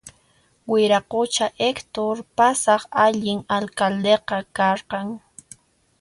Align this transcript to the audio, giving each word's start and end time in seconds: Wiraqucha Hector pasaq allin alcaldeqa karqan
Wiraqucha 0.71 1.47
Hector 1.61 2.17
pasaq 2.37 2.81
allin 3.05 3.39
alcaldeqa 3.55 4.37
karqan 4.57 5.07